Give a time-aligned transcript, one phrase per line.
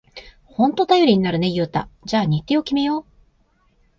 [0.45, 1.87] ほんと頼りになるね、ユウタ。
[2.05, 3.05] じゃあ日程を決めよう！